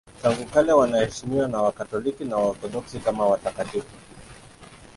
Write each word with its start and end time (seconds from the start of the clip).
Tangu 0.21 0.45
kale 0.45 0.71
wanaheshimiwa 0.73 1.47
na 1.47 1.61
Wakatoliki 1.61 2.25
na 2.25 2.35
Waorthodoksi 2.37 2.99
kama 2.99 3.25
watakatifu. 3.25 3.95